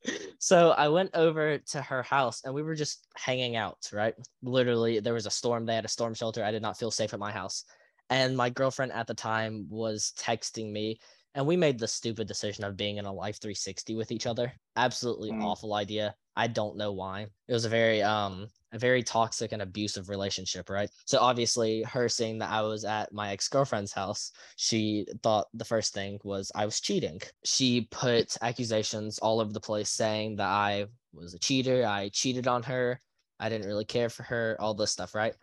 [0.39, 4.15] So I went over to her house and we were just hanging out, right?
[4.43, 5.65] Literally, there was a storm.
[5.65, 6.45] They had a storm shelter.
[6.45, 7.65] I did not feel safe at my house.
[8.11, 11.01] And my girlfriend at the time was texting me
[11.37, 14.53] and we made the stupid decision of being in a Life360 with each other.
[14.75, 15.45] Absolutely Mm.
[15.45, 16.17] awful idea.
[16.35, 17.29] I don't know why.
[17.47, 20.91] It was a very um a very toxic and abusive relationship right?
[21.05, 25.95] So obviously her seeing that i was at my ex-girlfriend's house she thought the first
[25.95, 27.21] thing was i was cheating.
[27.45, 31.87] She put accusations all over the place saying that i was a cheater.
[31.87, 33.01] I cheated on her.
[33.39, 35.35] I didn't really care for her all this stuff right?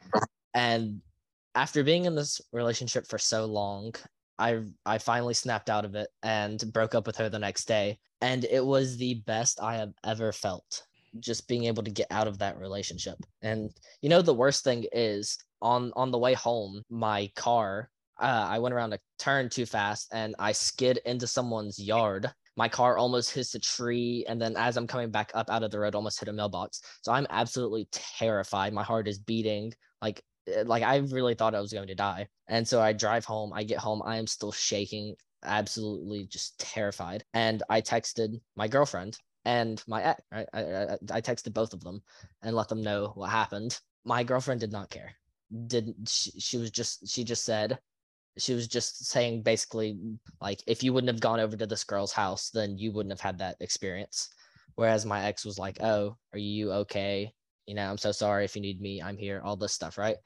[0.54, 1.02] And
[1.56, 3.94] after being in this relationship for so long
[4.40, 8.00] I I finally snapped out of it and broke up with her the next day.
[8.22, 10.84] And it was the best I have ever felt
[11.20, 13.18] just being able to get out of that relationship.
[13.42, 18.48] And you know the worst thing is on on the way home, my car uh,
[18.50, 22.32] I went around a turn too fast and I skid into someone's yard.
[22.56, 25.72] My car almost hits a tree, and then as I'm coming back up out of
[25.72, 26.82] the road, almost hit a mailbox.
[27.02, 28.74] So I'm absolutely terrified.
[28.74, 32.28] My heart is beating like Uh, like I really thought I was going to die.
[32.48, 37.24] And so I drive home, I get home, I am still shaking, absolutely just terrified.
[37.34, 40.48] And I texted my girlfriend and my ex, right?
[40.54, 42.02] I, I, I texted both of them
[42.42, 43.80] and let them know what happened.
[44.06, 45.14] My girlfriend did not care.
[45.68, 47.80] Didn't she, she was just she just said
[48.38, 50.00] she was just saying basically
[50.42, 53.22] like if you wouldn't have gone over to this girl's house, then you wouldn't have
[53.22, 54.30] had that experience.
[54.76, 57.34] Whereas my ex was like, "Oh, are you okay?
[57.66, 60.18] You know, I'm so sorry if you need me, I'm here." All this stuff, right?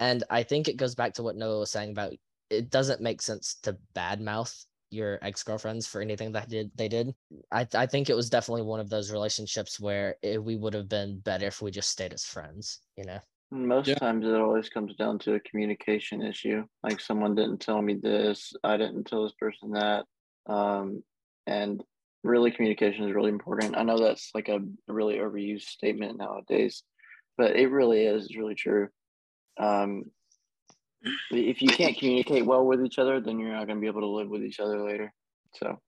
[0.00, 2.12] And I think it goes back to what Noah was saying about
[2.50, 7.14] it doesn't make sense to badmouth your ex-girlfriends for anything that did they did.
[7.50, 10.88] I I think it was definitely one of those relationships where it, we would have
[10.88, 13.18] been better if we just stayed as friends, you know.
[13.50, 13.94] Most Yeah.
[13.94, 16.64] times it always comes down to a communication issue.
[16.82, 20.04] Like someone didn't tell me this, I didn't tell this person that.
[20.46, 21.02] Um,
[21.46, 21.82] and
[22.26, 23.76] really communication is really important.
[23.76, 26.82] I know that's like a really overused statement nowadays,
[27.36, 28.88] but it really is it's really true.
[29.58, 30.04] Um,
[31.30, 34.00] if you can't communicate well with each other, then you're not going to be able
[34.00, 35.12] to live with each other later.
[35.54, 35.78] So,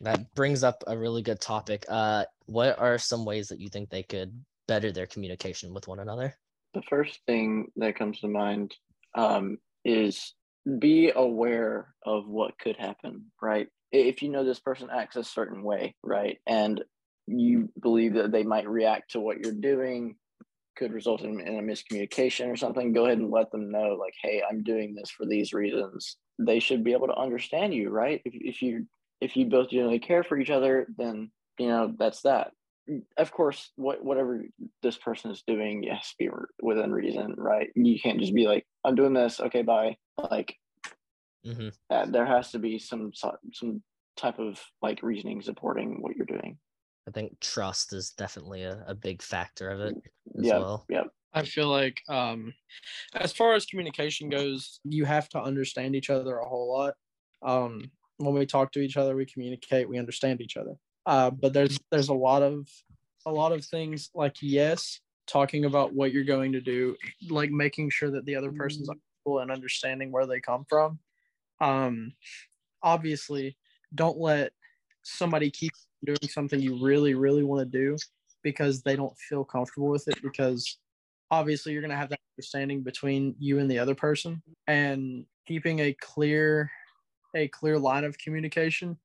[0.00, 1.84] That brings up a really good topic.
[1.88, 6.00] Uh what are some ways that you think they could better their communication with one
[6.00, 6.36] another?
[6.74, 8.74] the first thing that comes to mind
[9.14, 10.34] um, is
[10.78, 13.68] be aware of what could happen, right?
[13.96, 16.82] If you know this person acts a certain way, right, and
[17.26, 20.16] you believe that they might react to what you're doing,
[20.76, 24.14] could result in, in a miscommunication or something, go ahead and let them know, like,
[24.20, 26.16] hey, I'm doing this for these reasons.
[26.38, 28.20] They should be able to understand you, right?
[28.24, 28.86] If, if you
[29.20, 32.50] if you both genuinely care for each other, then you know that's that
[33.16, 34.44] of course, what whatever
[34.82, 36.28] this person is doing, yes, be
[36.60, 37.68] within reason, right?
[37.74, 40.56] You can't just be like, "I'm doing this, okay, bye." Like,
[41.44, 41.68] Mm-hmm.
[41.90, 43.82] uh, there has to be some some
[44.16, 46.58] type of like reasoning supporting what you're doing.
[47.06, 49.96] I think trust is definitely a, a big factor of it
[50.38, 50.86] as Yeah, well.
[50.88, 52.54] yeah, I feel like um
[53.14, 56.94] as far as communication goes, you have to understand each other a whole lot.
[57.42, 60.74] Um when we talk to each other, we communicate, we understand each other.
[61.06, 62.68] Uh but there's there's a lot of
[63.26, 66.96] a lot of things like yes, talking about what you're going to do,
[67.28, 70.98] like making sure that the other person's comfortable and understanding where they come from.
[71.60, 72.12] Um
[72.82, 73.56] obviously
[73.94, 74.52] don't let
[75.02, 75.72] somebody keep
[76.04, 77.96] doing something you really really want to do
[78.42, 80.78] because they don't feel comfortable with it because
[81.30, 85.80] obviously you're going to have that understanding between you and the other person and keeping
[85.80, 86.70] a clear
[87.34, 88.98] a clear line of communication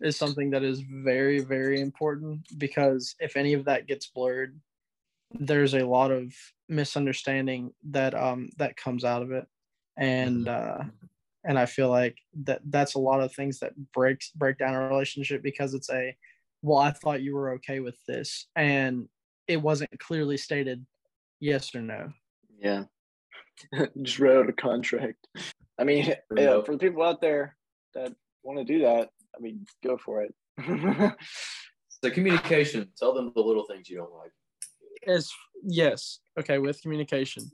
[0.00, 4.58] is something that is very very important because if any of that gets blurred
[5.32, 6.32] there's a lot of
[6.68, 9.46] misunderstanding that um that comes out of it.
[9.96, 10.84] And uh
[11.44, 14.88] and i feel like that that's a lot of things that breaks break down a
[14.88, 16.14] relationship because it's a
[16.62, 19.08] well i thought you were okay with this and
[19.48, 20.84] it wasn't clearly stated
[21.40, 22.12] yes or no
[22.60, 22.84] yeah.
[24.02, 25.26] just read out a contract.
[25.78, 27.56] I mean, yeah, for the people out there
[27.94, 30.34] that want to do that, I mean, go for it.
[32.02, 32.88] So communication.
[32.98, 34.32] Tell them the little things you don't like.
[35.06, 35.30] as
[35.62, 37.50] yes okay with communication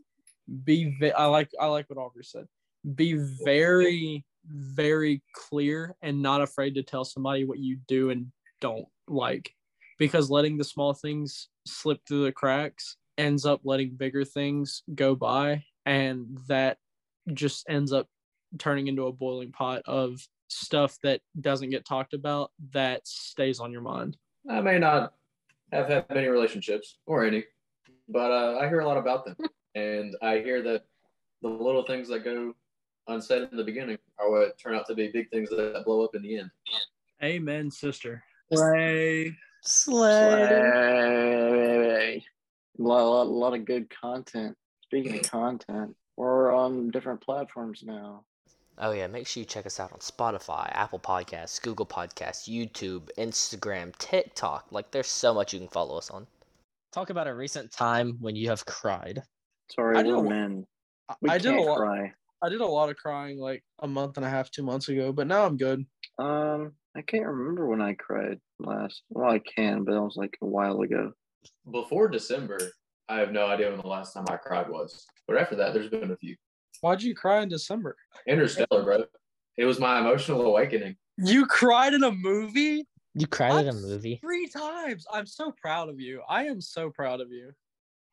[0.64, 2.46] be ve- i like i like what Aubrey said
[2.94, 8.87] be very very clear and not afraid to tell somebody what you do and don't
[9.09, 9.51] like.
[9.99, 15.14] Because letting the small things slip through the cracks ends up letting bigger things go
[15.14, 16.77] by and that
[17.33, 18.07] just ends up
[18.59, 23.72] turning into a boiling pot of stuff that doesn't get talked about that stays on
[23.72, 24.16] your mind.
[24.49, 25.14] I may not
[25.72, 27.44] have had many relationships or any,
[28.09, 29.37] but uh, I hear a lot about them,
[29.75, 30.85] and I hear that
[31.42, 32.55] the little things that go
[33.09, 36.14] unsaid in the beginning are what turn out to be big things that blow up
[36.14, 36.51] in the end.
[37.23, 39.37] amen sister Slay.
[40.47, 42.23] Slay.
[42.79, 44.57] A lot, a lot, a lot of good content.
[44.83, 48.25] Speaking of content, we're on different platforms now.
[48.79, 53.09] Oh yeah, make sure you check us out on Spotify, Apple Podcasts, Google Podcasts, YouTube,
[53.19, 54.66] Instagram, TikTok.
[54.71, 56.27] Like there's so much you can follow us on.
[56.92, 59.23] Talk about a recent time when you have cried.
[59.71, 60.66] Sorry, I did we're a lo- men.
[61.09, 61.79] I- We I did a can't lot.
[61.79, 62.12] cry.
[62.42, 65.12] I did a lot of crying like a month and a half, two months ago,
[65.12, 65.84] but now I'm good.
[66.18, 69.03] Um, I can't remember when I cried last.
[69.11, 71.12] Well, I can, but it was like a while ago.
[71.70, 72.59] Before December,
[73.09, 75.89] I have no idea when the last time I cried was, but after that, there's
[75.89, 76.37] been a few.
[76.80, 77.97] Why'd you cry in December?
[78.28, 79.05] Interstellar, bro.
[79.57, 80.97] It was my emotional awakening.
[81.16, 84.18] You cried in a movie You cried at a I'm movie.
[84.20, 85.07] three times.
[85.11, 86.20] I'm so proud of you.
[86.28, 87.53] I am so proud of you.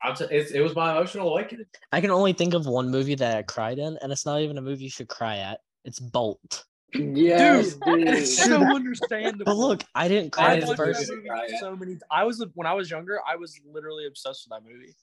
[0.04, 1.66] I'm t- it's, it was my emotional awakening.
[1.91, 4.58] I can only think of one movie that I cried in, and it's not even
[4.58, 5.60] a movie you should cry at.
[5.86, 6.66] It's Bolt.
[6.93, 8.08] Yes, dude.
[8.08, 9.45] It's so understandable.
[9.45, 11.08] But look, I didn't cry I at the first.
[11.08, 11.97] that movie so many.
[12.12, 13.20] I was when I was younger.
[13.28, 14.93] I was literally obsessed with that movie.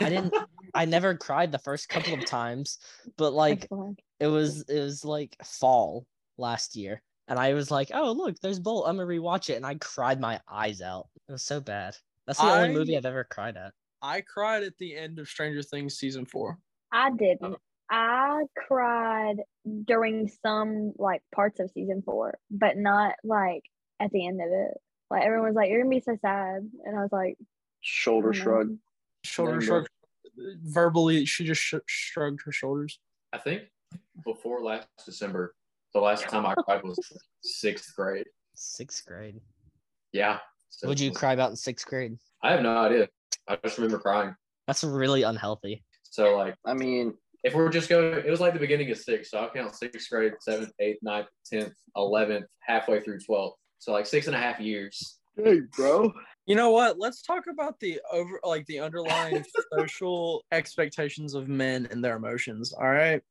[0.00, 0.34] I didn't.
[0.74, 2.78] I never cried the first couple of times,
[3.16, 3.68] but like
[4.20, 6.06] it was it was like fall
[6.38, 8.86] last year, and I was like, oh look, there's Bolt.
[8.86, 11.08] I'm gonna rewatch it, and I cried my eyes out.
[11.28, 11.96] It was so bad.
[12.26, 13.72] That's the only movie I've ever cried at.
[14.04, 16.58] I cried at the end of Stranger Things season four.
[16.92, 17.54] I didn't.
[17.54, 17.56] Oh.
[17.90, 19.36] I cried
[19.84, 23.62] during some like parts of season four, but not like
[24.00, 24.76] at the end of it.
[25.10, 27.38] Like everyone was like, "You're gonna be so sad," and I was like,
[27.80, 28.76] Shoulder "Oh, shrug.
[29.22, 29.86] Shoulder shrug.
[30.64, 32.98] Verbally, she just sh- shrugged her shoulders.
[33.32, 33.62] I think
[34.22, 35.54] before last December,
[35.94, 36.98] the last time I cried was
[37.42, 38.26] sixth grade.
[38.54, 39.40] Sixth grade.
[40.12, 40.40] Yeah.
[40.68, 42.18] So Would you cry about in sixth grade?
[42.42, 43.08] I have no idea.
[43.48, 44.34] I just remember crying.
[44.66, 45.84] That's really unhealthy.
[46.02, 49.30] So like, I mean, if we're just going, it was like the beginning of six.
[49.30, 53.56] So I'll count sixth grade, seventh, eighth, ninth, tenth, eleventh, halfway through twelfth.
[53.78, 55.18] So like six and a half years.
[55.36, 56.12] hey, bro.
[56.46, 56.98] You know what?
[56.98, 59.44] Let's talk about the over like the underlying
[59.78, 62.72] social expectations of men and their emotions.
[62.72, 63.22] All right.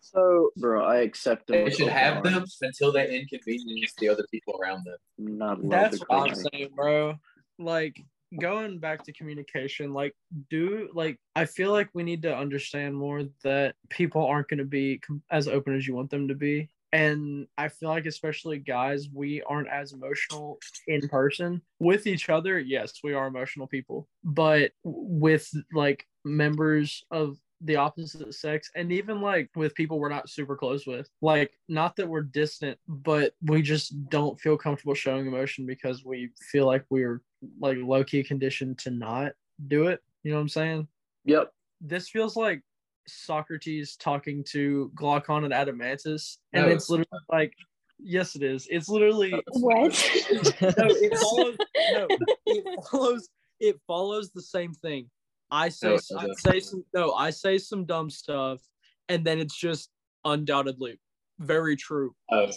[0.00, 1.64] So, bro, I accept them.
[1.64, 4.98] They should open have them until they inconvenience the other people around them.
[5.16, 7.14] Not That's what I'm saying, bro.
[7.58, 8.04] Like
[8.40, 10.14] going back to communication, like
[10.50, 14.64] do like I feel like we need to understand more that people aren't going to
[14.64, 16.68] be com- as open as you want them to be.
[16.94, 22.58] And I feel like especially guys, we aren't as emotional in person with each other.
[22.58, 29.20] Yes, we are emotional people, but with like members of the opposite sex and even
[29.20, 33.62] like with people we're not super close with like not that we're distant but we
[33.62, 37.22] just don't feel comfortable showing emotion because we feel like we're
[37.60, 39.32] like low-key conditioned to not
[39.68, 40.86] do it you know what i'm saying
[41.24, 41.52] Yep.
[41.80, 42.62] this feels like
[43.06, 47.52] socrates talking to glaucon and adeimantus and No, it's literally like
[47.98, 49.92] yes it is it's literally "What?"
[50.60, 51.56] no, it follows.
[51.92, 52.08] No,
[52.46, 53.28] it follows.
[53.60, 55.08] It follows the same thing.
[55.50, 56.84] I say, No, it I say some.
[56.94, 58.60] No, I say some dumb stuff,
[59.08, 59.90] and then it's just
[60.24, 60.98] undoubtedly
[61.38, 62.14] very true.
[62.30, 62.50] Oh,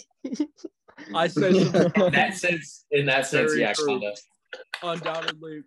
[1.14, 4.18] I say some in that sense, in that sense, Very yeah, kind of.
[4.82, 5.62] Undoubtedly.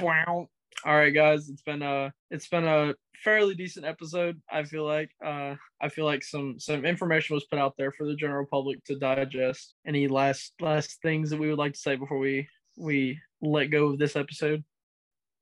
[0.00, 0.48] Wow.
[0.84, 1.48] All right, guys.
[1.48, 4.40] It's been a it's been a fairly decent episode.
[4.50, 8.06] I feel like uh I feel like some some information was put out there for
[8.06, 9.74] the general public to digest.
[9.86, 13.88] Any last last things that we would like to say before we we let go
[13.88, 14.64] of this episode?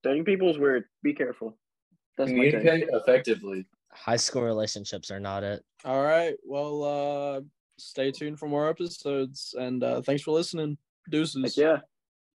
[0.03, 0.85] Dating people is weird.
[1.03, 1.57] Be careful.
[2.17, 2.59] That's my take.
[2.59, 3.67] Communicate effectively.
[3.93, 5.63] High school relationships are not it.
[5.85, 6.35] All right.
[6.45, 7.41] Well, uh
[7.79, 10.77] stay tuned for more episodes and uh thanks for listening.
[11.09, 11.57] Deuces.
[11.57, 11.77] Heck yeah.